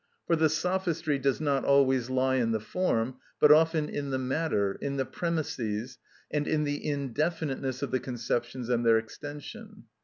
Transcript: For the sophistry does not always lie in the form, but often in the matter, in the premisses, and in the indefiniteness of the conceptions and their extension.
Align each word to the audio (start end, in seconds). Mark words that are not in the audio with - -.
For 0.25 0.35
the 0.35 0.49
sophistry 0.49 1.19
does 1.19 1.39
not 1.39 1.63
always 1.63 2.09
lie 2.09 2.37
in 2.37 2.53
the 2.53 2.59
form, 2.59 3.17
but 3.39 3.51
often 3.51 3.87
in 3.87 4.09
the 4.09 4.17
matter, 4.17 4.73
in 4.81 4.97
the 4.97 5.05
premisses, 5.05 5.99
and 6.31 6.47
in 6.47 6.63
the 6.63 6.83
indefiniteness 6.83 7.83
of 7.83 7.91
the 7.91 7.99
conceptions 7.99 8.67
and 8.67 8.83
their 8.83 8.97
extension. 8.97 9.83